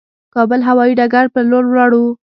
[0.35, 2.05] کابل هوايي ډګر پر لور ولاړو.